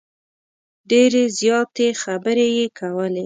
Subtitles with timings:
[0.89, 3.19] ډیرې زیاتې خبرې یې کولې.